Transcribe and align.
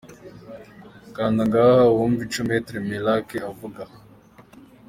Kanda 1.15 1.41
ngaha 1.47 1.83
wumve 1.95 2.21
ico 2.25 2.41
Maitre 2.47 2.77
Meillac 2.87 3.29
avuga. 3.51 3.83